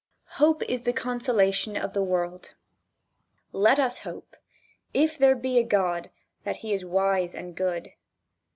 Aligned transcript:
Hope 0.41 0.63
is 0.63 0.81
the 0.81 0.93
consolation 0.93 1.77
of 1.77 1.93
the 1.93 2.01
world. 2.01 2.55
Let 3.51 3.77
us 3.79 3.99
hope, 3.99 4.35
if 4.95 5.15
there 5.15 5.35
be 5.35 5.59
a 5.59 5.63
God 5.63 6.09
that 6.43 6.55
he 6.65 6.73
is 6.73 6.83
wise 6.83 7.35
and 7.35 7.55
good. 7.55 7.91